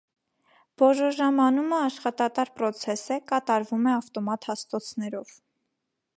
Բոժոժամանումը 0.81 1.81
աշխատատար 1.89 2.53
պրոցես 2.57 3.05
է, 3.17 3.19
կատարվում 3.33 3.87
է 3.93 3.95
ավտոմատ 4.01 4.53
հաստոցներով։ 4.53 5.39